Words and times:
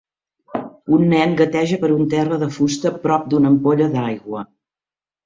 Un 0.95 1.03
nen 1.11 1.35
gateja 1.41 1.77
per 1.83 1.89
un 1.95 2.07
terra 2.13 2.39
de 2.45 2.47
fusta 2.55 2.93
prop 3.05 3.29
d'una 3.35 3.53
ampolla 3.55 3.91
d'aigua. 3.97 4.43